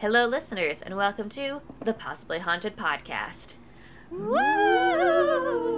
[0.00, 3.54] Hello, listeners, and welcome to the Possibly Haunted Podcast.
[4.12, 5.77] Welcome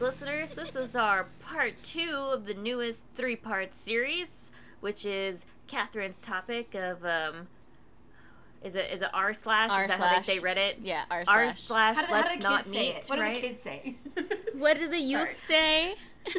[0.00, 0.52] back, listeners.
[0.52, 4.50] This is our part two of the newest three part series,
[4.80, 7.48] which is Catherine's topic of um,
[8.62, 9.70] is it is it r slash?
[9.70, 10.76] R Is that how they say Reddit?
[10.82, 11.56] Yeah, r R slash.
[11.56, 11.96] slash.
[11.96, 12.96] How, do- let's do not kids say meet.
[12.96, 13.06] it?
[13.06, 13.34] What do right?
[13.34, 13.96] the kids say?
[14.54, 15.94] What do the youth say?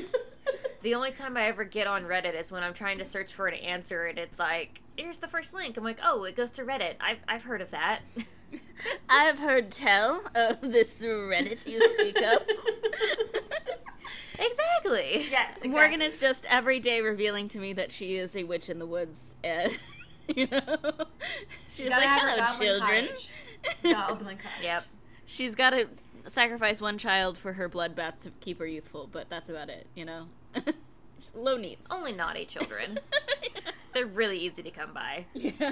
[0.83, 3.45] The only time I ever get on Reddit is when I'm trying to search for
[3.45, 5.77] an answer, and it's like, here's the first link.
[5.77, 6.95] I'm like, oh, it goes to Reddit.
[6.99, 7.99] I've I've heard of that.
[9.09, 12.41] I've heard tell of this Reddit you speak of.
[14.39, 15.27] exactly.
[15.29, 15.69] yes, exactly.
[15.69, 18.85] Morgan is just every day revealing to me that she is a witch in the
[18.85, 19.77] woods, and
[20.35, 20.61] you know,
[21.69, 23.29] she's Gotta like, have her "Hello, children." cottage.
[23.83, 24.63] Goblin cottage.
[24.63, 24.85] Yep.
[25.25, 25.87] She's got to
[26.25, 30.05] sacrifice one child for her bloodbath to keep her youthful, but that's about it, you
[30.05, 30.25] know.
[31.33, 31.87] Low needs.
[31.89, 32.99] Only naughty children.
[33.93, 35.25] They're really easy to come by.
[35.33, 35.71] yeah.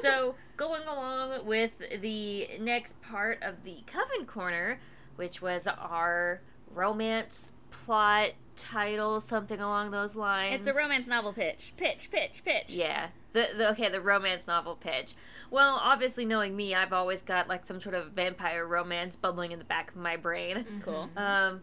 [0.00, 4.78] So going along with the next part of the coven corner
[5.16, 6.40] which was our
[6.74, 11.72] romance plot title something along those lines It's a romance novel pitch.
[11.76, 12.70] Pitch, pitch, pitch.
[12.70, 15.14] yeah the, the okay the romance novel pitch
[15.50, 19.58] well obviously knowing me i've always got like some sort of vampire romance bubbling in
[19.58, 21.08] the back of my brain Cool.
[21.16, 21.62] um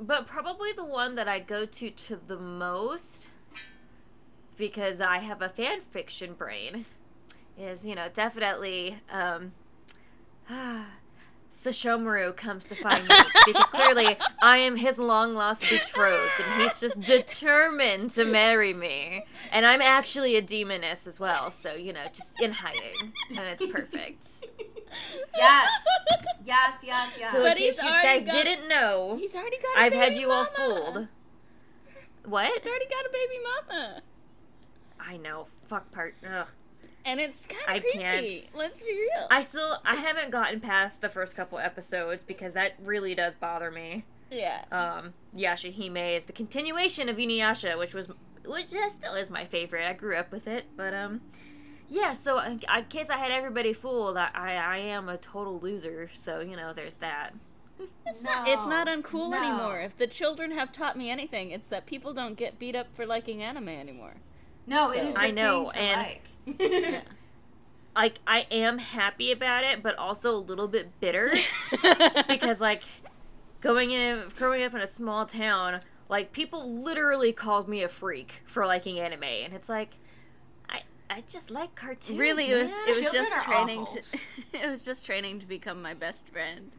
[0.00, 3.28] but probably the one that I go to to the most
[4.58, 6.84] because I have a fan fiction brain
[7.58, 9.52] is, you know, definitely um
[11.50, 13.14] Sesshomaru comes to find me
[13.46, 19.24] because clearly I am his long lost betrothed and he's just determined to marry me.
[19.50, 23.12] And I'm actually a demoness as well, so you know, just in hiding.
[23.30, 24.26] And it's perfect.
[25.36, 25.68] Yes.
[26.46, 27.32] Yes, yes, yes.
[27.32, 30.02] So But in case you guys got- didn't know, He's already got a I've baby
[30.02, 31.08] had you all fooled.
[32.24, 32.46] What?
[32.54, 33.38] He's already got a baby
[33.68, 34.00] mama.
[35.00, 35.46] I know.
[35.66, 36.14] Fuck part.
[36.28, 36.46] Ugh.
[37.04, 37.98] And it's kind I of creepy.
[37.98, 39.26] can't- Let's be real.
[39.30, 43.70] I still I haven't gotten past the first couple episodes because that really does bother
[43.70, 44.04] me.
[44.30, 44.64] yeah.
[44.70, 48.08] Um, Yashahime is the continuation of Inuyasha, which was
[48.44, 49.86] which uh, still is my favorite.
[49.86, 51.20] I grew up with it, but um,
[51.88, 52.12] yeah.
[52.12, 56.10] So in, in case I had everybody fooled, I, I I am a total loser.
[56.12, 57.30] So you know, there's that.
[58.06, 59.38] It's not it's not uncool No.
[59.38, 59.80] anymore.
[59.80, 63.06] If the children have taught me anything, it's that people don't get beat up for
[63.06, 64.14] liking anime anymore.
[64.68, 66.22] No, So- it is the I know, thing to and- like.
[66.60, 67.00] Yeah.
[67.96, 71.32] Like I am happy about it, but also a little bit bitter
[72.28, 72.84] because like
[73.60, 78.42] going in growing up in a small town, like people literally called me a freak
[78.46, 79.98] for liking anime, and it's like.
[81.10, 82.18] I, I just like cartoons.
[82.18, 82.80] really, it was man.
[82.86, 84.02] it was Children just training awful.
[84.02, 84.18] to
[84.64, 86.70] it was just training to become my best friend.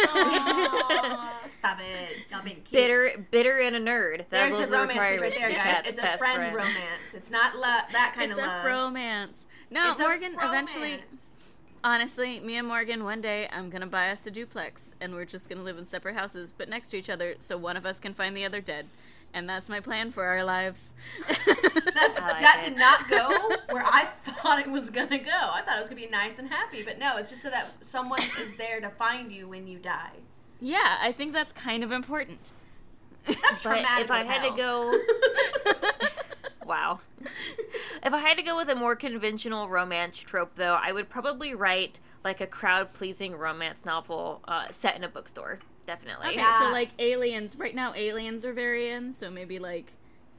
[0.00, 2.16] Aw, stop it.
[2.30, 2.70] Y'all being cute.
[2.72, 4.18] bitter, bitter, and a nerd.
[4.18, 5.82] That There's was the the romance pitch requirements right there, guys.
[5.86, 6.54] It's a friend, friend.
[6.56, 7.14] romance.
[7.14, 7.62] It's not lo-
[7.92, 8.56] that kind it's of love.
[8.56, 8.84] It's a love.
[8.86, 9.46] romance.
[9.70, 10.34] No, It's a Morgan.
[10.40, 10.98] Eventually,
[11.84, 15.48] honestly, me and Morgan, one day I'm gonna buy us a duplex, and we're just
[15.48, 18.14] gonna live in separate houses, but next to each other, so one of us can
[18.14, 18.86] find the other dead.
[19.34, 20.94] And that's my plan for our lives.
[21.94, 22.70] That's, I like that it.
[22.70, 23.28] did not go
[23.74, 25.30] where I thought it was gonna go.
[25.30, 27.84] I thought it was gonna be nice and happy, but no, it's just so that
[27.84, 30.12] someone is there to find you when you die.
[30.60, 32.52] yeah, I think that's kind of important.
[33.26, 34.04] That's But traumatic.
[34.06, 34.98] if I as had to go,
[36.66, 37.00] wow.
[38.02, 41.54] If I had to go with a more conventional romance trope, though, I would probably
[41.54, 45.58] write like a crowd-pleasing romance novel uh, set in a bookstore.
[45.88, 46.26] Definitely.
[46.28, 46.58] Okay, Yes.
[46.58, 47.56] so like aliens.
[47.56, 49.90] Right now, aliens are very in, so maybe like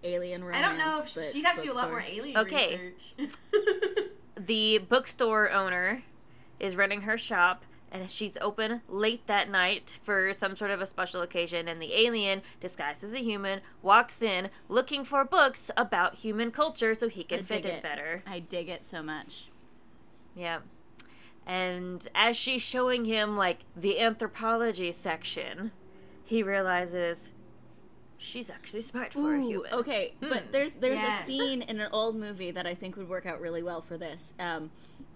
[0.03, 0.63] alien romance.
[0.63, 0.99] I don't know.
[1.03, 2.93] If she'd have to do a lot more alien Okay.
[2.95, 3.15] research.
[4.39, 6.03] The bookstore owner
[6.59, 7.65] is running her shop.
[7.91, 11.91] And she's open late that night for some sort of a special occasion, and the
[11.95, 17.23] alien, disguised as a human, walks in looking for books about human culture so he
[17.23, 17.81] can I fit dig in it.
[17.83, 18.23] better.
[18.27, 19.47] I dig it so much.
[20.35, 20.59] Yeah.
[21.59, 25.71] And as she's showing him like the anthropology section,
[26.23, 27.31] he realizes
[28.19, 29.73] she's actually smart for a human.
[29.73, 30.29] okay, Hmm.
[30.29, 31.23] but there's there's Yes.
[31.23, 33.97] a scene in an old movie that I think would work out really well for
[33.97, 34.69] this, um,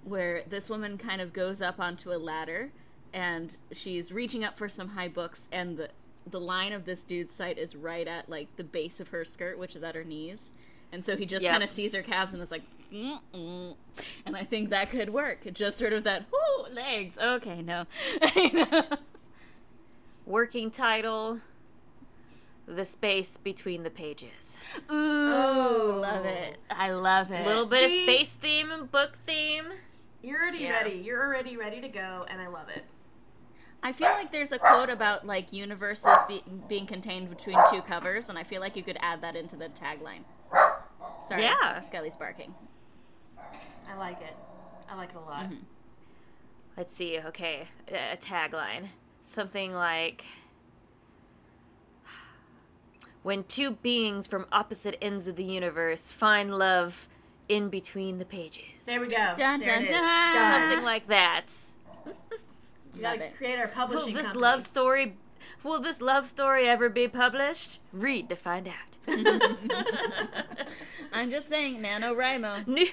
[0.05, 2.71] where this woman kind of goes up onto a ladder,
[3.13, 5.89] and she's reaching up for some high books, and the
[6.25, 9.59] the line of this dude's sight is right at like the base of her skirt,
[9.59, 10.53] which is at her knees,
[10.93, 11.51] And so he just Yep.
[11.51, 12.61] kind of sees her calves and is like,
[12.93, 13.75] Mm-mm.
[14.27, 15.39] and I think that could work.
[15.51, 17.17] Just sort of that, whoo, legs.
[17.17, 17.85] Okay, no.
[18.35, 18.83] You know?
[20.25, 21.39] Working title:
[22.67, 24.57] The space between the pages.
[24.91, 25.99] Ooh, oh.
[26.01, 26.57] love it.
[26.69, 27.45] I love it.
[27.45, 27.97] A little bit See?
[27.97, 29.65] of space theme and book theme.
[30.21, 30.73] You're already Yeah.
[30.73, 31.01] ready.
[31.03, 32.85] You're already ready to go, and I love it.
[33.85, 38.29] I feel like there's a quote about like universes be- being contained between two covers,
[38.29, 40.21] and I feel like you could add that into the tagline.
[41.23, 41.81] Sorry, Yeah.
[41.81, 42.53] Skelly's barking.
[43.89, 44.35] I like it.
[44.89, 45.45] I like it a lot.
[45.45, 45.55] Mm-hmm.
[46.77, 47.19] Let's see.
[47.19, 48.87] Okay, a tagline.
[49.21, 50.25] Something like
[53.23, 57.07] When two beings from opposite ends of the universe find love
[57.47, 58.85] in between the pages.
[58.85, 59.33] There we go.
[59.37, 59.91] Dun, there dun, it is.
[59.91, 60.61] dun.
[60.61, 61.45] Something like that.
[62.95, 63.37] You gotta it.
[63.37, 64.07] create our publishing.
[64.07, 64.41] Will this company.
[64.41, 65.17] love story
[65.63, 67.79] will this love story ever be published?
[67.93, 68.75] Read to find out.
[71.13, 72.67] I'm just saying, NaNoWriMo.
[72.67, 72.87] New,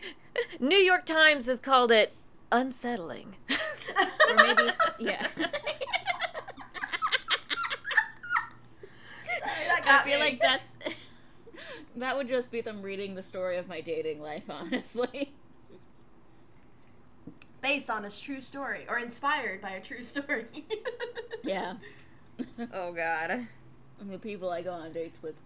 [0.61, 2.13] New York Times has called it
[2.53, 3.37] unsettling.
[4.29, 5.27] Or maybe, yeah.
[9.87, 10.25] that I feel me.
[10.25, 10.63] like that's.
[11.97, 15.33] that would just be them reading the story of my dating life, honestly.
[17.63, 20.47] based on a true story or inspired by a true story.
[21.43, 21.77] Yeah.
[22.75, 23.47] oh god.
[23.99, 25.37] the people I go on dates with.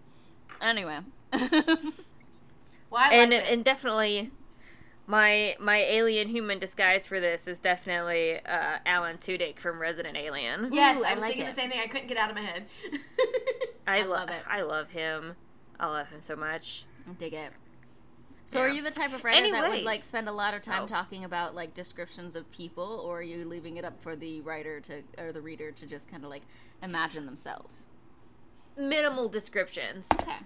[0.61, 0.99] Anyway.
[2.89, 4.31] Well, I and like and definitely
[5.07, 10.69] my my alien human disguise for this is definitely uh, Alan Tudyk from Resident Alien.
[10.71, 11.49] yes, Ooh, I I was like thinking it.
[11.49, 11.79] the same thing.
[11.83, 12.65] I couldn't get out of my head.
[13.87, 14.43] I, I lo- love it.
[14.49, 15.35] I love him.
[15.79, 16.85] I love him so much.
[17.09, 17.51] I dig it.
[18.45, 18.65] So Yeah.
[18.65, 20.87] are you the type of writer that would like spend a lot of time Oh.
[20.87, 24.79] talking about like descriptions of people or are you leaving it up for the writer
[24.81, 26.43] to or the reader to just kind of like
[26.81, 27.87] imagine themselves?
[28.77, 30.07] Minimal descriptions.
[30.21, 30.37] Okay.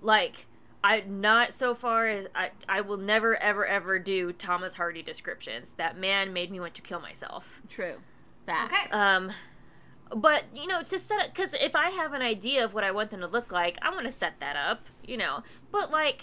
[0.00, 0.46] Like
[0.86, 5.72] I not so far as I I will never ever ever do Thomas Hardy descriptions.
[5.72, 7.60] That man made me want to kill myself.
[7.68, 7.96] True.
[8.46, 8.92] Facts.
[8.92, 8.96] Okay.
[8.96, 9.32] Um,
[10.14, 12.92] but you know, to set up because if I have an idea of what I
[12.92, 14.86] want them to look like, I want to set that up.
[15.04, 15.42] You know,
[15.72, 16.22] but like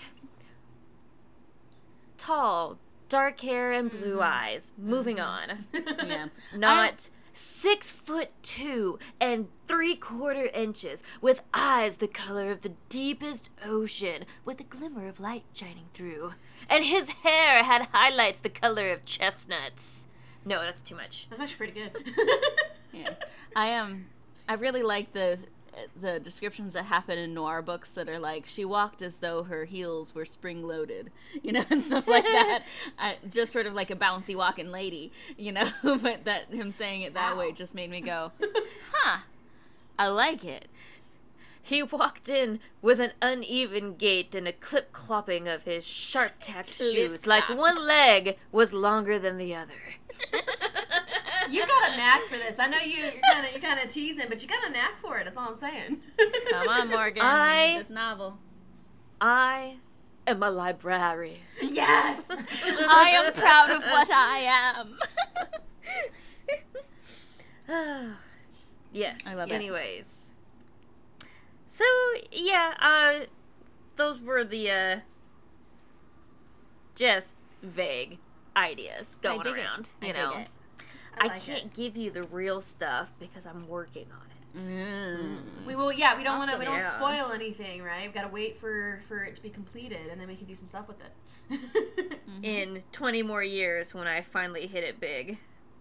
[2.17, 2.77] tall,
[3.09, 4.71] dark hair and blue eyes.
[4.77, 5.65] Moving on.
[6.05, 6.27] Yeah.
[6.55, 13.49] Not six foot two and three quarter inches, with eyes the color of the deepest
[13.65, 16.33] ocean, with a glimmer of light shining through.
[16.69, 20.07] And his hair had highlights the color of chestnuts.
[20.45, 21.27] No, that's too much.
[21.29, 22.13] That's actually pretty good.
[22.93, 23.15] Yeah.
[23.55, 24.05] I am um,
[24.47, 25.39] I really like the
[25.99, 29.65] the descriptions that happen in noir books that are like she walked as though her
[29.65, 31.11] heels were spring loaded,
[31.43, 32.63] you know, and stuff like that.
[32.97, 35.69] I, just sort of like a bouncy walking lady, you know.
[35.83, 38.31] but that him saying it that way just made me go,
[38.91, 39.19] "Huh,
[39.97, 40.67] I like it."
[41.65, 46.73] He walked in with an uneven gait and a clip clopping of his sharp tacked
[46.73, 49.71] shoes, like one leg was longer than the other.
[51.51, 52.59] You got a knack for this.
[52.59, 54.99] I know you, you're kind of you're kind of teasing, but you got a knack
[55.01, 55.25] for it.
[55.25, 56.01] That's all I'm saying.
[56.51, 58.37] Come on, Morgan, I- read this novel.
[59.21, 59.77] I
[60.27, 61.37] am a librarian.
[61.61, 62.29] Yes.
[62.65, 64.83] I am proud of what I
[67.69, 68.15] am.
[68.91, 69.19] yes.
[69.25, 69.55] I love this.
[69.55, 70.05] Anyways.
[71.69, 71.83] So
[72.31, 73.25] yeah, uh
[73.95, 74.99] those were the uh
[76.95, 78.19] just vague
[78.55, 79.93] ideas I going dig around.
[80.01, 80.05] it.
[80.05, 80.43] You I dig know.
[81.17, 81.23] It.
[81.23, 81.73] I, like can't it.
[81.73, 84.33] give you the real stuff because I'm working on it.
[84.55, 85.65] Mm.
[85.65, 85.91] We will.
[85.91, 86.57] Yeah, we don't want to.
[86.57, 86.95] We don't yeah.
[86.97, 88.03] spoil anything, right?
[88.03, 90.55] We've got to wait for for it to be completed, and then we can do
[90.55, 91.11] some stuff with it.
[91.51, 92.43] Mm-hmm.
[92.43, 95.37] In 20 more years when I finally hit it big.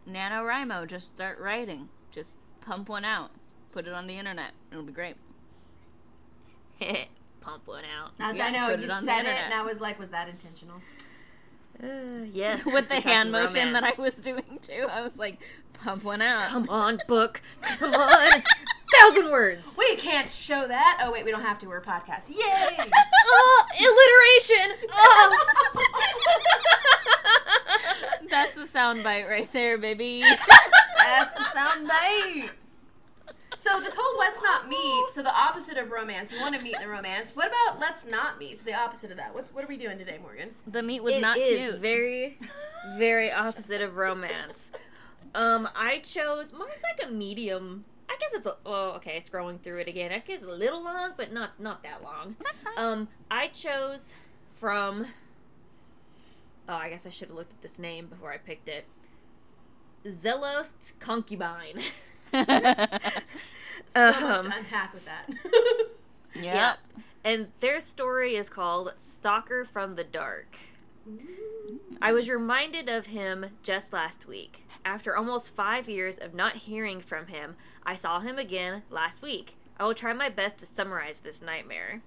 [0.08, 1.88] NaNoWriMo, just start writing.
[2.10, 3.30] Just pump one out.
[3.72, 4.52] Put it on the internet.
[4.70, 5.16] It'll be great.
[7.40, 8.12] Pump one out.
[8.20, 10.80] As Yeah, I know, you it said it, and I was like, was that intentional?
[11.82, 11.86] Uh,
[12.32, 12.64] yes.
[12.64, 14.86] With the hand talking motion that I was doing too.
[14.90, 15.40] I was like,
[15.74, 16.42] pump one out.
[16.42, 17.40] Come on, book.
[17.62, 18.42] Come on.
[19.00, 19.74] Thousand words.
[19.78, 21.00] We can't show that.
[21.02, 21.66] Oh wait, we don't have to.
[21.66, 22.28] We're a podcast.
[22.28, 22.90] Yay!
[23.26, 24.76] Oh, alliteration.
[24.92, 25.38] Oh.
[28.28, 30.24] That's the soundbite right there, baby.
[30.98, 32.50] That's the sound bite.
[33.62, 35.04] So this whole let's not meet.
[35.12, 36.32] So the opposite of romance.
[36.32, 37.36] You want to meet the romance.
[37.36, 38.58] What about let's not meet?
[38.58, 39.32] So the opposite of that.
[39.32, 40.50] What what are we doing today, Morgan?
[40.66, 41.80] The meet was It not is cute.
[41.80, 42.38] very,
[42.98, 44.72] very opposite of romance.
[45.36, 47.84] Um, I chose mine's like a medium.
[48.10, 49.18] I guess it's a, oh okay.
[49.18, 50.10] Scrolling through it again.
[50.10, 52.34] I guess it's a little long, but not not that long.
[52.42, 52.74] That's fine.
[52.76, 54.12] Um, I chose
[54.54, 55.06] from.
[56.68, 58.86] Oh, I guess I should have looked at this name before I picked it.
[60.08, 61.78] Zealous concubine.
[63.88, 65.28] So much Um, to unpack with that.
[66.40, 66.76] yeah.
[67.24, 70.56] and their story is called Stalker from the Dark.
[72.00, 74.64] I was reminded of him just last week.
[74.84, 79.56] After almost five years of not hearing from him, I saw him again last week.
[79.78, 82.02] I will try my best to summarize this nightmare.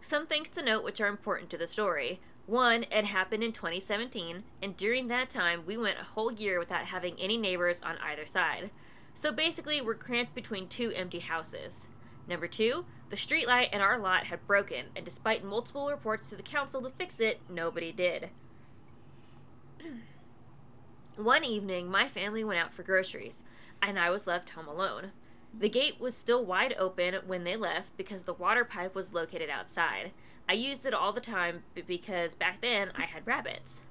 [0.00, 2.20] Some things to note which are important to the story.
[2.46, 6.86] One, it happened in 2017, and during that time, we went a whole year without
[6.86, 8.70] having any neighbors on either side.
[9.14, 11.88] So basically, we're cramped between two empty houses.
[12.28, 16.42] Number two, the streetlight in our lot had broken, and despite multiple reports to the
[16.42, 18.30] council to fix it, nobody did.
[21.16, 23.44] One evening, my family went out for groceries,
[23.82, 25.12] and I was left home alone.
[25.58, 29.50] The gate was still wide open when they left because the water pipe was located
[29.50, 30.12] outside.
[30.48, 33.82] I used it all the time because back then I had rabbits.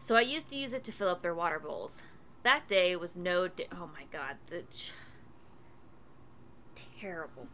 [0.00, 2.02] So I used to use it to fill up their water bowls.
[2.44, 3.48] That day was no.
[3.48, 4.92] Di- oh my god, the ch-
[7.00, 7.48] terrible.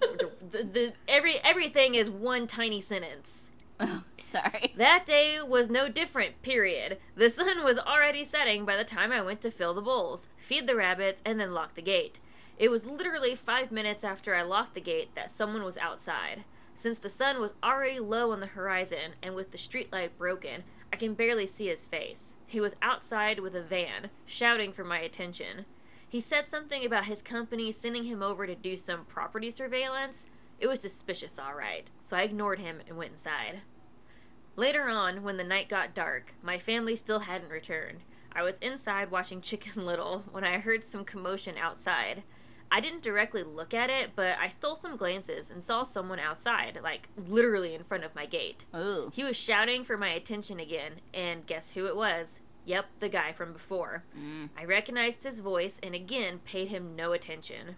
[0.00, 3.52] The, the, the every everything is one tiny sentence.
[3.80, 4.74] Oh, sorry.
[4.76, 6.98] That day was no different, period.
[7.14, 10.66] The sun was already setting by the time I went to fill the bowls, feed
[10.66, 12.18] the rabbits, and then lock the gate.
[12.58, 16.42] It was literally five minutes after I locked the gate that someone was outside.
[16.74, 20.96] Since the sun was already low on the horizon and with the streetlight broken, I
[20.96, 22.36] can barely see his face.
[22.46, 25.66] He was outside with a van, shouting for my attention.
[26.08, 30.28] He said something about his company sending him over to do some property surveillance.
[30.58, 33.60] It was suspicious, all right, so I ignored him and went inside.
[34.56, 38.00] Later on, when the night got dark, my family still hadn't returned.
[38.32, 42.22] I was inside watching Chicken Little when I heard some commotion outside.
[42.70, 46.78] I didn't directly look at it, but I stole some glances and saw someone outside,
[46.82, 48.66] like literally in front of my gate.
[48.76, 49.10] Ooh.
[49.14, 52.40] He was shouting for my attention again, and guess who it was?
[52.66, 54.04] Yep, the guy from before.
[54.18, 54.50] Mm.
[54.56, 57.76] I recognized his voice and again paid him no attention.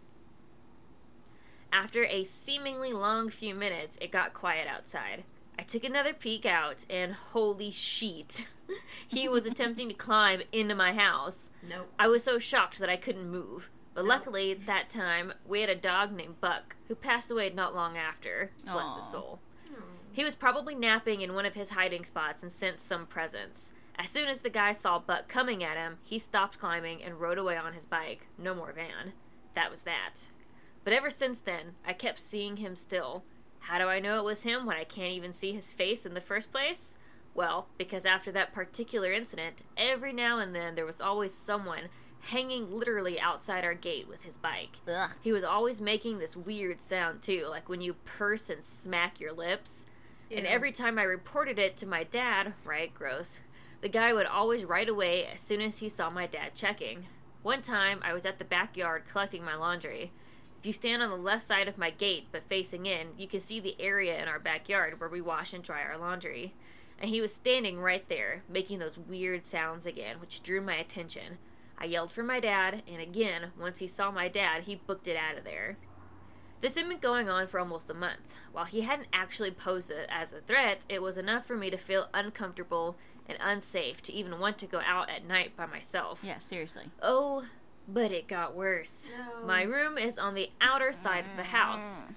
[1.73, 5.23] After a seemingly long few minutes, it got quiet outside.
[5.56, 8.47] I took another peek out, and holy sheet,
[9.09, 11.50] he was attempting to climb into my house.
[11.68, 11.92] Nope.
[11.99, 13.70] I was so shocked that I couldn't move.
[13.94, 17.97] But luckily, that time, we had a dog named Buck, who passed away not long
[17.97, 18.52] after.
[18.64, 19.40] Bless his soul.
[20.12, 23.73] He was probably napping in one of his hiding spots and sensed some presence.
[23.97, 27.38] As soon as the guy saw Buck coming at him, he stopped climbing and rode
[27.38, 28.26] away on his bike.
[28.38, 29.12] No more van.
[29.54, 30.28] That was that.
[30.85, 33.25] But ever since then, I kept seeing him still.
[33.61, 36.14] How do I know it was him when I can't even see his face in
[36.14, 36.97] the first place?
[37.35, 41.88] Well, because after that particular incident, every now and then there was always someone
[42.23, 44.77] hanging literally outside our gate with his bike.
[44.89, 45.11] Ugh.
[45.23, 49.33] He was always making this weird sound too, like when you purse and smack your
[49.33, 49.87] lips.
[50.31, 53.41] And every time I reported it to my dad, right, gross,
[53.81, 57.07] the guy would always right away as soon as he saw my dad checking.
[57.43, 60.12] One time, I was at the backyard collecting my laundry.
[60.61, 63.41] If you stand on the left side of my gate but facing in, you can
[63.41, 66.53] see the area in our backyard where we wash and dry our laundry.
[67.00, 71.39] And he was standing right there, making those weird sounds again, which drew my attention.
[71.80, 75.16] I yelled for my dad, and again, once he saw my dad, he booked it
[75.16, 75.78] out of there.
[76.60, 78.34] This had been going on for almost a month.
[78.52, 81.78] While he hadn't actually posed it as a threat, it was enough for me to
[81.78, 82.96] feel uncomfortable
[83.26, 86.20] and unsafe to even want to go out at night by myself.
[86.22, 86.90] Yeah, seriously.
[87.02, 87.44] Oh,
[87.88, 89.10] but it got worse.
[89.16, 89.46] No.
[89.46, 92.02] My room is on the outer side of the house.
[92.02, 92.14] Mm.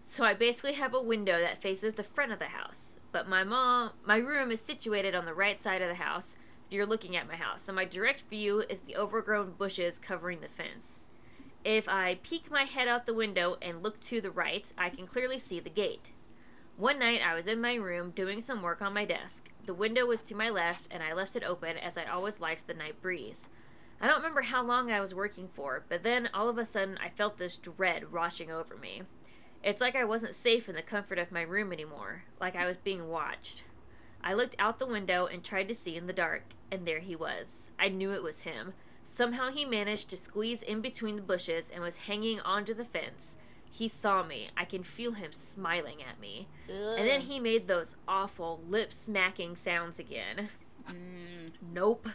[0.00, 2.98] So I basically have a window that faces the front of the house.
[3.10, 6.41] But my mom, my room is situated on the right side of the house if
[6.72, 7.62] you're looking at my house.
[7.62, 11.06] So my direct view is the overgrown bushes covering the fence.
[11.64, 15.06] If I peek my head out the window and look to the right, I can
[15.06, 16.10] clearly see the gate.
[16.76, 19.50] One night I was in my room doing some work on my desk.
[19.64, 22.66] The window was to my left and I left it open as I always liked
[22.66, 23.48] the night breeze.
[24.00, 26.98] I don't remember how long I was working for, but then all of a sudden
[26.98, 29.02] I felt this dread washing over me.
[29.62, 32.78] It's like I wasn't safe in the comfort of my room anymore, like I was
[32.78, 33.62] being watched.
[34.24, 37.16] I looked out the window and tried to see in the dark, and there he
[37.16, 37.70] was.
[37.78, 38.72] I knew it was him.
[39.04, 43.36] Somehow he managed to squeeze in between the bushes and was hanging onto the fence.
[43.72, 44.48] He saw me.
[44.56, 46.46] I can feel him smiling at me.
[46.68, 50.50] And then he made those awful lip smacking sounds again.
[50.88, 51.48] Mm.
[51.72, 52.08] Nope.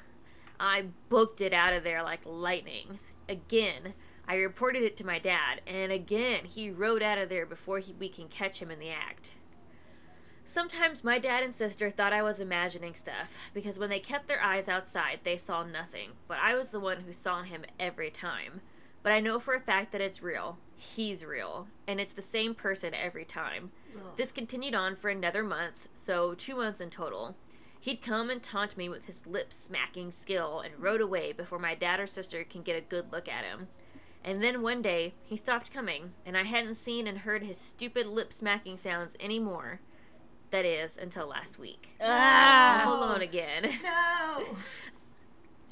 [0.60, 3.00] I booked it out of there like lightning.
[3.28, 3.94] Again,
[4.28, 7.94] I reported it to my dad, and again, he rode out of there before he,
[7.94, 9.36] we can catch him in the act.
[10.50, 14.42] Sometimes my dad and sister thought I was imagining stuff, because when they kept their
[14.42, 18.62] eyes outside, they saw nothing, but I was the one who saw him every time.
[19.04, 20.58] But I know for a fact that it's real.
[20.77, 23.72] He's real, and it's the same person every time.
[23.94, 24.01] Ugh.
[24.16, 27.36] This continued on for another month, so two months in total.
[27.82, 31.75] He'd come and taunt me with his lip smacking skill and rode away before my
[31.75, 33.68] dad or sister can get a good look at him.
[34.24, 38.08] And then one day, he stopped coming, and I hadn't seen and heard his stupid
[38.08, 39.82] lip smacking sounds anymore.
[40.50, 41.89] That is, until last week.
[42.01, 43.63] I was home alone again.
[43.84, 44.46] No.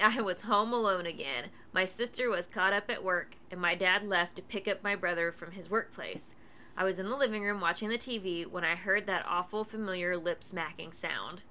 [0.00, 1.46] I was home alone again.
[1.72, 4.94] My sister was caught up at work, and my dad left to pick up my
[4.94, 6.34] brother from his workplace.
[6.76, 10.18] I was in the living room watching the TV when I heard that awful familiar
[10.18, 11.42] lip smacking sound.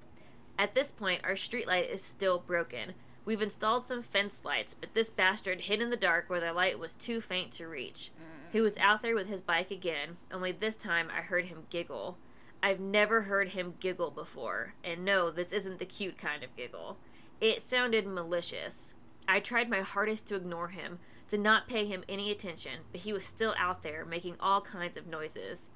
[0.60, 2.94] At this point, our streetlight is still broken.
[3.26, 6.78] We've installed some fence lights, but this bastard hid in the dark where the light
[6.78, 8.12] was too faint to reach.
[8.54, 12.18] He was out there with his bike again, only this time I heard him giggle.
[12.66, 16.98] I've never heard him giggle before, and no, this isn't the cute kind of giggle.
[17.40, 18.96] It sounded malicious.
[19.28, 23.14] I tried my hardest to ignore him, to not pay him any attention, but he
[23.14, 25.70] was still out there making all kinds of noises.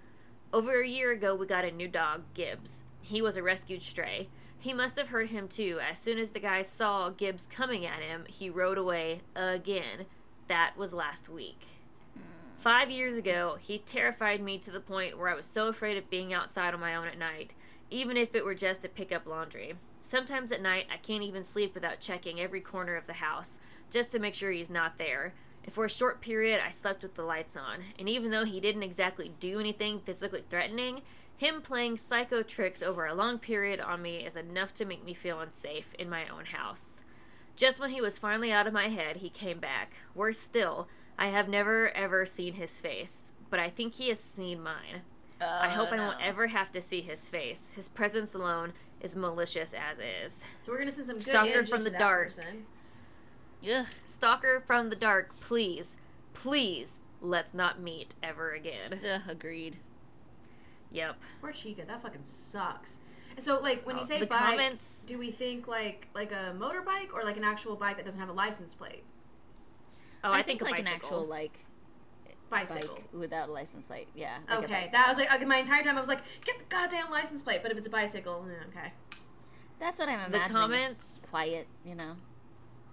[0.51, 2.85] Over a year ago, we got a new dog, Gibbs.
[3.01, 4.27] He was a rescued stray.
[4.57, 5.79] He must have heard him too.
[5.87, 10.07] As soon as the guy saw Gibbs coming at him, he rode away again.
[10.47, 11.67] That was last week.
[12.59, 16.09] Five years ago, he terrified me to the point where I was so afraid of
[16.09, 17.53] being outside on my own at night,
[17.89, 19.75] even if it were just to pick up laundry.
[20.01, 23.59] Sometimes at night, I can't even sleep without checking every corner of the house,
[23.91, 25.33] just to make sure he's not there.
[25.63, 28.59] And for a short period, I slept with the lights on, and even though he
[28.59, 31.03] didn't exactly do anything physically threatening,
[31.37, 35.13] him playing psycho tricks over a long period on me is enough to make me
[35.13, 37.03] feel unsafe in my own house.
[37.55, 39.93] Just when he was finally out of my head, he came back.
[40.13, 40.89] Worse still,
[41.19, 45.01] I have never ever seen his face, but I think he has seen mine.
[45.41, 47.71] I uh, hope I won't Oh, ever have to see his face.
[47.75, 48.71] His presence alone
[49.01, 50.45] is malicious as is.
[50.61, 52.25] So we're gonna send some good Stalker from to the dark.
[52.27, 52.65] person.
[53.69, 53.85] Ugh.
[54.05, 55.97] Stalker from the dark, please,
[56.33, 58.99] please, let's not meet ever again.
[59.05, 59.77] Ugh, agreed.
[60.91, 61.17] Yep.
[61.41, 63.01] Poor Chica, that fucking sucks.
[63.35, 66.31] And so, like, when Oh, you say the bike, comments- do we think like like
[66.31, 69.03] a motorbike or like an actual bike that doesn't have a license plate?
[70.23, 71.53] Oh, I, think, a like an actual like
[72.49, 72.95] Bicycle.
[72.95, 74.07] bike without a license plate.
[74.15, 74.37] Yeah.
[74.49, 74.91] like okay, bicycle.
[74.91, 77.61] that was like okay, my entire time I was like, get the goddamn license plate.
[77.61, 78.91] But if it's a bicycle, eh, okay.
[79.79, 80.31] That's what I'm imagining.
[80.31, 80.61] The imagining.
[80.61, 82.15] comments- It's quiet, you know.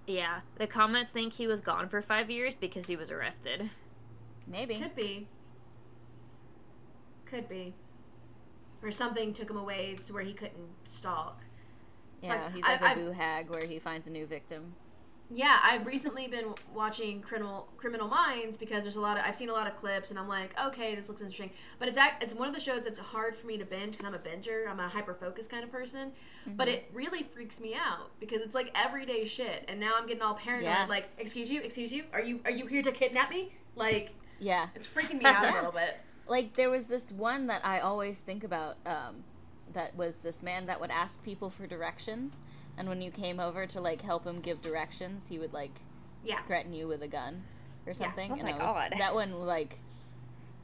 [0.07, 3.71] Yeah, the comments think he was gone for five years because he was arrested.
[4.47, 4.77] Maybe.
[4.79, 5.27] Could be.
[7.25, 7.75] Could be.
[8.83, 11.43] Or something took him away to where he couldn't stalk.
[12.23, 14.75] yeah, like- he's like a I've- boo hag where he finds a new victim.
[15.29, 19.49] Yeah, I've recently been watching Criminal Criminal Minds because there's a lot of I've seen
[19.49, 21.51] a lot of clips and I'm like, okay, this looks interesting.
[21.81, 24.15] But it's it's one of the shows that's hard for me to binge because I'm
[24.15, 24.69] a binger.
[24.69, 26.13] I'm a hyper focused kind of person.
[26.47, 26.75] But Mm-hmm.
[26.77, 30.35] it really freaks me out because it's like everyday shit, and now I'm getting all
[30.35, 30.65] paranoid.
[30.65, 30.87] Yeah.
[30.89, 33.53] Like, excuse you, excuse you, are you are you here to kidnap me?
[33.75, 34.69] Like, Yeah.
[34.77, 35.55] it's freaking me out Yeah.
[35.55, 35.97] a little bit.
[36.29, 38.77] Like there was this one that I always think about.
[38.87, 39.25] Um,
[39.73, 42.43] that was this man that would ask people for directions,
[42.79, 45.81] and when you came over to like help him give directions, he would like
[46.25, 46.43] Yeah.
[46.43, 47.45] threaten you with a gun
[47.87, 48.33] or something.
[48.33, 48.95] Oh and my I was, God.
[48.99, 49.79] That one like.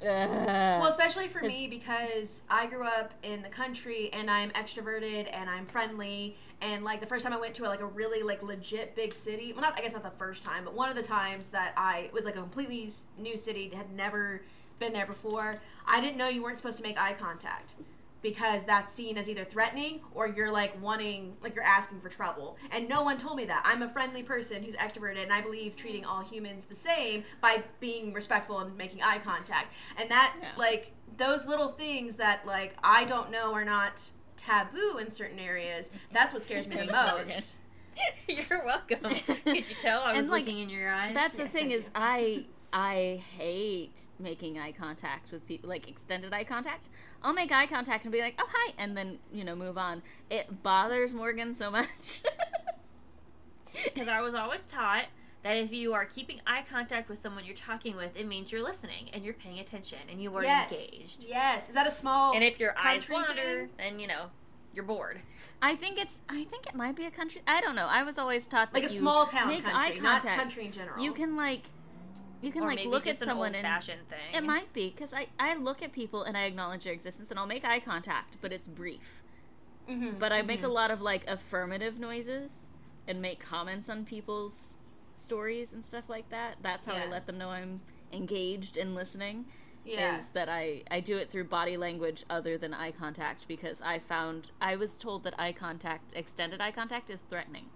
[0.03, 0.09] Ugh.
[0.09, 5.49] Well, especially for me because I grew up in the country and I'm extroverted and
[5.49, 8.43] I'm friendly and like the first time I went to a, like a really like
[8.43, 11.03] legit big city, well not I guess not the first time, but one of the
[11.05, 14.43] times that I was like a completely new city, had never
[14.81, 15.55] been there before.
[15.87, 17.75] I didn't know you weren't supposed to make eye contact
[18.23, 22.57] because that's seen as either threatening or you're like wanting like you're asking for trouble.
[22.71, 23.63] And no one told me that.
[23.65, 27.63] I'm a friendly person who's extroverted and I believe treating all humans the same by
[27.81, 29.73] being respectful and making eye contact.
[29.99, 30.49] And that Yeah.
[30.57, 34.01] like those little things that like I don't know are not
[34.37, 37.57] taboo in certain areas, that's what scares me the most.
[38.29, 39.01] You're welcome.
[39.45, 41.15] Could you tell I was And, like, looking in your eyes?
[41.15, 41.91] That's the thing I is.
[41.95, 46.89] I I hate making eye contact with people like extended eye contact.
[47.23, 50.03] I'll make eye contact and be like, "Oh, hi," and then, you know, move on.
[50.31, 52.23] It bothers Morgan so much.
[53.85, 55.07] Because I was always taught
[55.43, 58.63] that if you are keeping eye contact with someone you're talking with, it means you're
[58.63, 60.73] listening and you're paying attention and you are yes.
[60.73, 61.25] engaged.
[61.29, 61.69] Yes.
[61.69, 63.69] Is that a small And if your eyes wander, thing?
[63.79, 64.27] then you know
[64.75, 65.21] you're bored.
[65.61, 67.41] I think it's I think it might be a country.
[67.47, 67.87] I don't know.
[67.89, 70.73] I was always taught that like a small town make country, eye not country in
[70.73, 71.03] general.
[71.03, 71.63] You can like
[72.43, 74.35] you can or like look at someone and thing.
[74.35, 77.39] It might be because I, I look at people and I acknowledge their existence and
[77.39, 79.23] I'll make eye contact, but it's brief.
[79.89, 80.65] Mhm, But I make mhm.
[80.65, 82.67] a lot of like affirmative noises
[83.09, 84.75] and make comments on people's
[85.15, 86.57] stories and stuff like that.
[86.63, 87.81] That's how I let them know I'm
[88.13, 89.47] engaged in listening.
[89.85, 90.17] yeah.
[90.19, 93.99] Is that I, I do it through body language other than eye contact because I
[93.99, 97.67] found I was told that eye contact, extended eye contact, is threatening.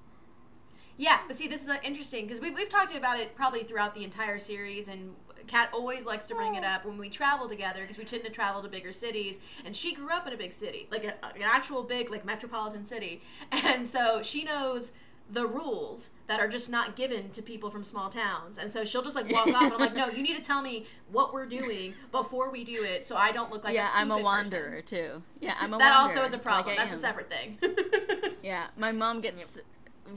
[0.98, 3.94] Yeah, but see, this is uh, interesting because we've, we've talked about it probably throughout
[3.94, 5.14] the entire series, and
[5.46, 8.30] Kat always likes to bring it up when we travel together because we tend to
[8.30, 11.42] travel to bigger cities, and she grew up in a big city, like a, an
[11.42, 13.20] actual big, like metropolitan city,
[13.52, 14.92] and so she knows
[15.30, 18.58] the rules that are just not given to people from small towns.
[18.58, 20.62] And so she'll just like walk off and I'm like, no, you need to tell
[20.62, 24.12] me what we're doing before we do it so I don't look like yeah, I'm
[24.12, 24.86] a wanderer person.
[24.86, 25.22] too.
[25.40, 25.78] Yeah, I'm a wanderer.
[25.78, 26.18] That wanderer.
[26.20, 26.76] also is a problem.
[26.76, 27.58] like I That's a separate thing.
[28.42, 29.58] Yeah, my mom gets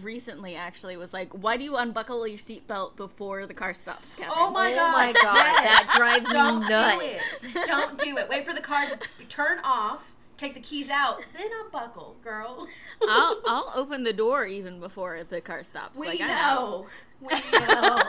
[0.02, 4.34] recently actually was like, "Why do you unbuckle your seatbelt before the car stops, Kevin?"
[4.36, 4.92] Oh my Oh god.
[4.94, 7.42] my God, that drives me Don't nuts.
[7.42, 7.66] do it.
[7.66, 8.30] Don't do it.
[8.30, 12.68] Wait for the car to turn off, take the keys out, then unbuckle, girl.
[13.08, 16.00] I'll I'll open the door even before the car stops.
[16.00, 16.86] We like I know.
[17.22, 18.02] We know.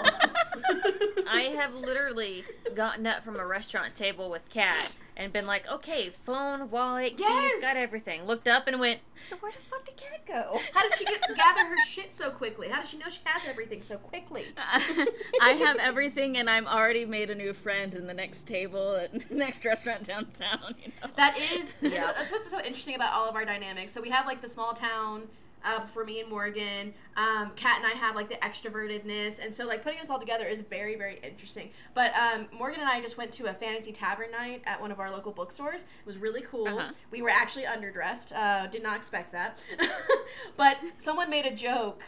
[1.29, 2.45] I have literally
[2.75, 7.21] gotten up from a restaurant table with Kat and been like, okay, phone, wallet, keys,
[7.21, 7.61] Yes!
[7.61, 8.25] got everything.
[8.25, 9.01] Looked up and went,
[9.41, 10.59] where the fuck did Kat go?
[10.73, 12.69] How did she get, gather her shit so quickly?
[12.69, 14.47] How does she know she has everything so quickly?
[15.43, 19.29] I have everything, and I'm already made a new friend in the next table at
[19.29, 20.75] the next restaurant downtown.
[20.85, 21.11] You know.
[21.17, 22.13] That is, Yeah.
[22.17, 23.93] that's what's so interesting about all of our dynamics.
[23.93, 25.25] So we have like the small town
[25.65, 26.95] uh, for me and Morgan.
[27.17, 30.47] Um, Kat and I have like the extrovertedness, and so like putting us all together
[30.47, 31.71] is very very interesting.
[31.95, 35.01] But um, Morgan and I just went to a fantasy tavern night at one of
[35.01, 35.83] our local bookstores.
[35.83, 36.69] It was really cool.
[36.69, 36.93] Uh-huh.
[37.11, 38.35] We were actually underdressed.
[38.35, 39.65] Uh, did not expect that,
[40.57, 42.03] but someone made a joke.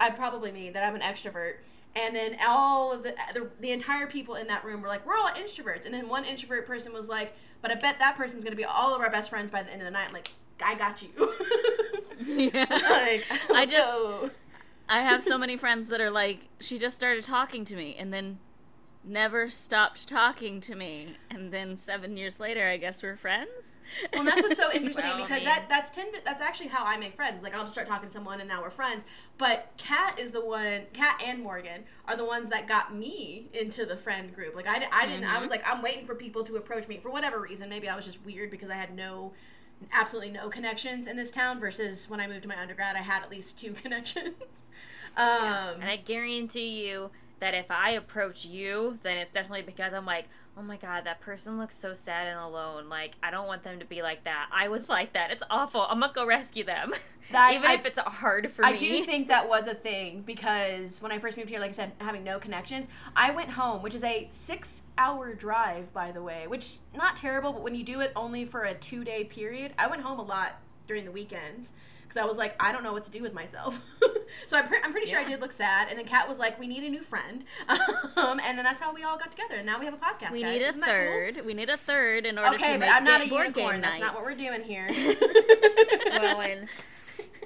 [0.00, 1.56] I probably me that I'm an extrovert.
[1.96, 5.16] And then all of the, the the entire people in that room were like, "We're
[5.16, 8.56] all introverts." And then one introvert person was like, "But I bet that person's gonna
[8.56, 10.30] be all of our best friends by the end of the night." I'm like,
[10.62, 11.08] "I got you."
[12.52, 12.66] Yeah.
[12.68, 14.30] like, I just- "Whoa."
[14.90, 18.12] I have so many friends that are like, she just started talking to me, and
[18.12, 18.38] then
[19.04, 23.78] never stopped talking to me, and then seven years later, I guess we're friends.
[24.14, 26.84] Well, that's what's so interesting Well, I because mean- that that's tend that's actually how
[26.84, 27.42] I make friends.
[27.42, 29.04] Like I'll just start talking to someone and now we're friends.
[29.36, 30.82] But Kat is the one.
[30.94, 34.54] Kat and Morgan are the ones that got me into the friend group.
[34.56, 35.24] Like i, I didn't.
[35.24, 35.40] I Mhm.
[35.40, 37.68] was like I'm waiting for people to approach me for whatever reason.
[37.68, 39.32] Maybe I was just weird because I had no.
[39.92, 41.60] Absolutely no connections in this town.
[41.60, 44.34] Versus when I moved to my undergrad, I had at least two connections.
[45.16, 47.10] um, And I guarantee you
[47.40, 51.20] that if I approach you, then it's definitely because I'm like, oh my god, that
[51.20, 52.88] person looks so sad and alone.
[52.88, 54.48] Like, I don't want them to be like that.
[54.52, 55.30] I was like that.
[55.30, 55.82] It's awful.
[55.82, 56.92] I'm gonna go rescue them.
[57.30, 58.76] That- Even I- if it's hard for I me.
[58.76, 61.72] I do think that was a thing because when I first moved here, like I
[61.72, 66.46] said, having no connections, I went home, which is a six-hour drive, by the way,
[66.46, 70.00] which not terrible, but when you do it only for a two-day period, I went
[70.00, 71.74] home a lot during the weekends
[72.18, 73.80] because I was like, I don't know what to do with myself.
[74.46, 76.58] so I'm, pre- I'm pretty sure I did look sad, and then Kat was like,
[76.58, 77.44] we need a new friend,
[78.16, 80.32] um, and then that's how we all got together, and now we have a podcast.
[80.32, 80.54] We guys.
[80.54, 80.94] need a Isn't that cool?
[80.94, 81.46] third.
[81.46, 83.74] We need a third in order Okay, to but make I'm not a board unicorn.
[83.76, 84.88] game That's not what we're doing here.
[86.10, 86.68] well, and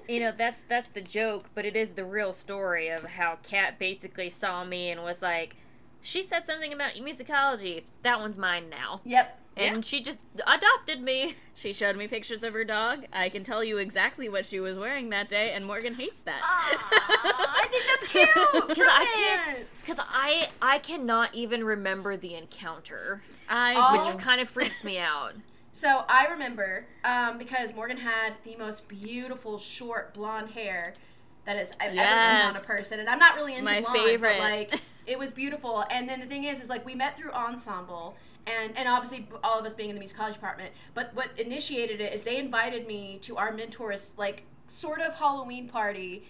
[0.09, 3.79] you know that's that's the joke, but it is the real story of how Kat
[3.79, 5.57] basically saw me and was like,
[6.03, 7.85] she said something about musicology.
[8.03, 9.38] That one's mine now, Yep.
[9.57, 11.35] and she just adopted me.
[11.55, 13.05] She showed me pictures of her dog.
[13.12, 16.41] I can tell you exactly what she was wearing that day, and Morgan hates that.
[16.43, 18.29] Aw, I think that's cute.
[18.69, 24.09] Because I can't, because I I cannot even remember the encounter, I do.
[24.09, 25.35] which kind of freaks me out.
[25.75, 30.95] So I remember um, because Morgan had the most beautiful short blonde hair
[31.44, 33.98] that is I've ever seen on a person, and I'm not really into My blonde,
[33.98, 34.37] favorite.
[34.38, 35.85] but like it was beautiful.
[35.90, 38.16] And then the thing is, is like we met through ensemble.
[38.44, 42.00] And, and obviously all of us being in the music college department but what initiated
[42.00, 46.24] it is they invited me to our mentors like sort of halloween party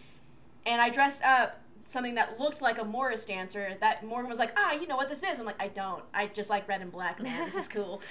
[0.66, 4.52] and i dressed up something that looked like a morris dancer that morgan was like
[4.58, 6.92] ah you know what this is i'm like i don't i just like red and
[6.92, 8.02] black man this is cool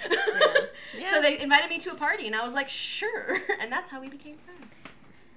[0.98, 1.08] Yeah.
[1.08, 3.38] so they invited me to a party, and I was like, sure.
[3.60, 4.82] And that's how we became friends.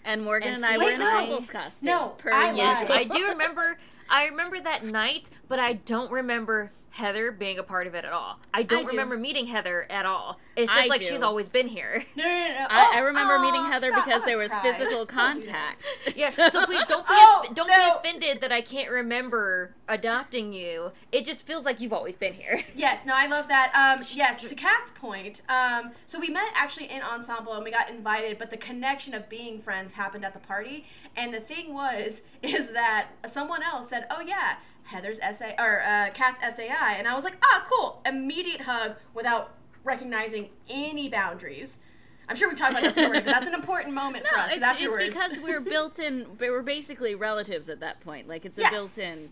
[0.06, 1.10] And Morgan And and, I see, were wait, in no.
[1.20, 1.88] couples costume.
[1.88, 2.80] No, per I lied.
[2.80, 2.96] usual.
[2.96, 3.78] I do remember.
[4.10, 8.14] I remember that night, but I don't remember Heather being a part of it at
[8.14, 8.40] all.
[8.54, 8.92] I don't do.
[8.92, 10.40] remember meeting Heather at all.
[10.56, 11.08] It's just I like do.
[11.08, 12.02] she's always been here.
[12.16, 12.38] No, no, no.
[12.38, 12.68] no.
[12.70, 14.06] I, I Oh, remember oh, meeting Heather stop.
[14.06, 14.62] because there was cry.
[14.62, 15.76] physical Don't do that.
[15.76, 15.86] contact.
[16.16, 17.76] Yeah, so please don't be Oh, don't no.
[17.76, 20.92] be offended that I can't remember adopting you.
[21.12, 22.64] It just feels like you've always been here.
[22.74, 23.74] Yes, no, I love that.
[23.76, 27.90] Um, yes, to Kat's point, um, so we met actually in ensemble and we got
[27.90, 30.86] invited, but the connection of being friends happened at the party.
[31.18, 36.10] And the thing was, is that someone else said, "Oh yeah, Heather's SA or uh,
[36.13, 41.80] Kat's SAI," and I was like, "Ah, cool!" Immediate hug without recognizing any boundaries.
[42.28, 44.50] I'm sure we've talked about that story, but that's an important moment for No, us.
[44.50, 46.26] 'cause it's, it's afterwards, because we're built in.
[46.39, 48.28] We're basically relatives at that point.
[48.28, 48.69] Like it's a Yeah.
[48.71, 49.30] built-in.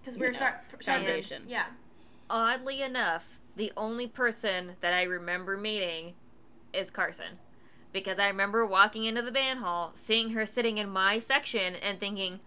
[0.00, 1.42] because we're you know, start, starting to- foundation.
[1.46, 1.66] Yeah.
[2.30, 6.14] Oddly enough, the only person that I remember meeting
[6.72, 7.38] is Carson.
[7.92, 12.00] Because I remember walking into the band hall, seeing her sitting in my section, and
[12.00, 12.40] thinking,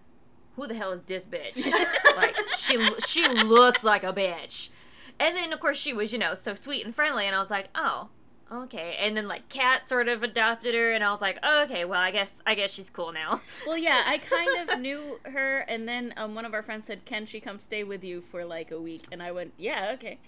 [0.56, 1.70] "Who the hell is this bitch?
[2.16, 4.70] like she she looks like a bitch."
[5.18, 7.50] And then of course she was, you know, so sweet and friendly, and I was
[7.50, 8.08] like, "Oh,
[8.50, 8.96] okay.
[9.00, 12.00] And then like Kat sort of adopted her, and I was like, oh, okay, well,
[12.00, 13.40] I guess I guess she's cool now.
[13.66, 17.04] Well, yeah, I kind of knew her, and then um, one of our friends said,
[17.04, 20.18] "Can she come stay with you for like a week?" And I went, "Yeah, okay."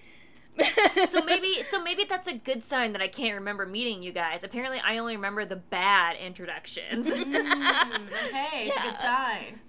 [1.09, 4.43] so maybe so maybe that's a good sign that I can't remember meeting you guys.
[4.43, 7.07] Apparently, I only remember the bad introductions.
[7.07, 9.61] Mm, okay, it's a good sign.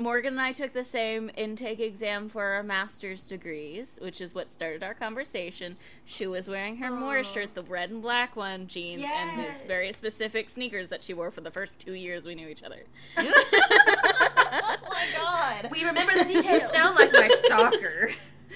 [0.00, 4.50] Morgan and I took the same intake exam for our master's degrees, which is what
[4.50, 5.76] started our conversation.
[6.06, 7.34] She was wearing her Morris Oh.
[7.34, 11.30] shirt, the red and black one, jeans, and his very specific sneakers that she wore
[11.30, 12.82] for the first two years we knew each other.
[13.18, 15.68] oh my god.
[15.70, 16.70] We remember the You details.
[16.72, 18.10] sound like my stalker.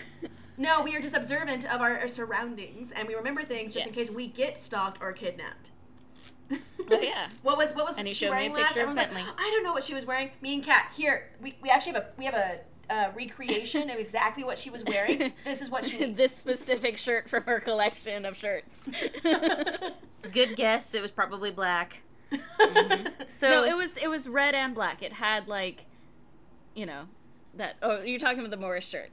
[0.57, 3.93] no, we are just observant of our, our surroundings, and we remember things just in
[3.93, 5.69] case we get stalked or kidnapped.
[6.51, 6.57] Oh,
[7.01, 7.29] yeah.
[7.43, 8.75] What was what was And he she showed me a wearing last?
[8.75, 10.31] picture of Everyone's like, I don't know what she was wearing.
[10.41, 11.31] Me and Kat here.
[11.41, 12.59] We, we actually have a we have a
[12.91, 15.33] uh, recreation of exactly what she was wearing.
[15.45, 16.05] This is what she.
[16.13, 18.91] this specific shirt from her collection of shirts.
[20.33, 20.95] Good guess.
[20.95, 22.03] It was probably black.
[23.29, 25.03] So no, it was it was red and black.
[25.03, 25.87] It had like,
[26.75, 27.05] you know,
[27.57, 27.77] that.
[27.83, 29.11] Oh, you're talking about the Morris shirt.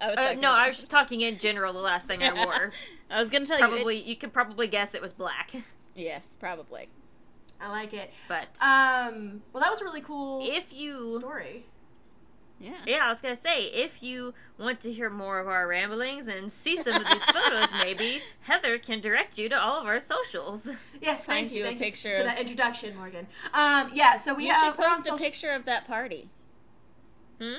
[0.00, 1.72] I was Uh, no, I was just talking in general.
[1.72, 2.72] The last thing I wore,
[3.10, 3.66] I was gonna tell you.
[3.66, 5.62] probably you could probably guess it was black, it-
[5.94, 6.88] yes, probably.
[7.60, 8.10] I like it.
[8.28, 9.42] but Um.
[9.52, 11.66] Well, that was a really cool if you, story.
[12.60, 12.72] Yeah.
[12.86, 16.52] yeah, I was gonna say if you want to hear more of our ramblings and
[16.52, 20.70] see some of these photos, maybe Heather can direct you to all of our socials.
[21.00, 21.58] Yes, thank Find you.
[21.58, 23.26] you a thank picture you for of- that introduction, Morgan.
[23.52, 23.90] Um.
[23.94, 24.16] Yeah.
[24.16, 26.28] So we We have should post a social- picture of that party.
[27.40, 27.54] Hmm?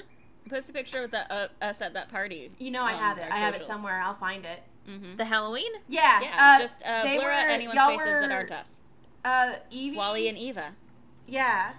[0.50, 2.52] Post a picture of the, uh, us at that party.
[2.60, 3.24] You know, I have it.
[3.24, 4.00] our I have it somewhere.
[4.02, 4.62] I'll find it.
[4.90, 5.18] Mm-hmm.
[5.18, 5.72] The Halloween.
[5.88, 6.22] Yeah.
[6.22, 8.82] Yeah, uh, just uh, they blur out anyone's y'all faces that aren't us.
[9.24, 9.98] Uh, Evie.
[9.98, 10.74] Wally and Eva.
[11.28, 11.74] Yeah.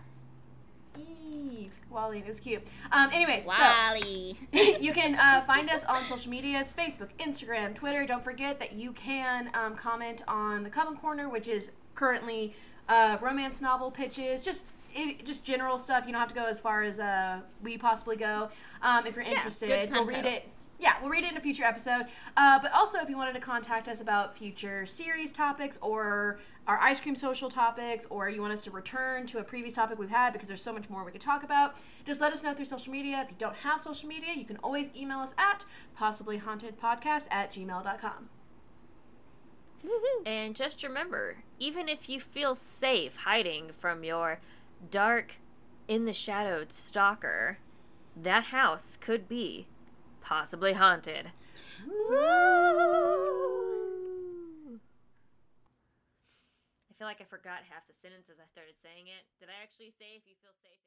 [0.99, 1.79] Eve.
[1.91, 2.19] Wally.
[2.19, 2.63] It was cute.
[2.91, 3.11] Um.
[3.13, 3.53] Anyways, so.
[4.81, 8.07] You can uh, find us on social medias Facebook, Instagram, Twitter.
[8.07, 12.55] Don't forget that you can um, comment on the Coven Corner, which is currently
[12.89, 16.05] uh, romance novel pitches, just i just general stuff.
[16.07, 18.49] You don't have to go as far as uh, we possibly go.
[18.83, 20.33] Um, if you're interested, good we'll read title.
[20.33, 20.49] it.
[20.79, 22.07] Yeah, we'll read it in a future episode.
[22.37, 26.79] Uh, but also, if you wanted to contact us about future series topics or our
[26.79, 30.11] ice cream social topics, or you want us to return to a previous topic we've
[30.11, 32.65] had because there's so much more we could talk about, just let us know through
[32.65, 33.21] social media.
[33.23, 35.65] If you don't have social media, you can always email us at
[35.99, 38.29] possiblyhauntedpodcast at gmail.com.
[39.87, 40.27] Woohoo.
[40.27, 44.41] And just remember, even if you feel safe hiding from your
[44.91, 45.37] dark,
[45.89, 47.59] in the shadowed stalker,
[48.17, 49.69] that house could be
[50.27, 51.31] possibly haunted.
[51.31, 52.19] I
[56.99, 59.23] feel like I forgot half the sentences I started saying it.
[59.39, 60.87] Did I actually say if you feel safe?